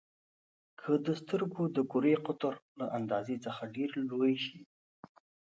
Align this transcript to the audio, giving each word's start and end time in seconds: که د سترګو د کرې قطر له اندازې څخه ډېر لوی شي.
که 0.79 0.91
د 1.05 1.07
سترګو 1.21 1.63
د 1.75 1.77
کرې 1.91 2.15
قطر 2.25 2.53
له 2.79 2.85
اندازې 2.97 3.35
څخه 3.45 3.61
ډېر 3.75 3.89
لوی 4.09 4.33
شي. 4.45 4.59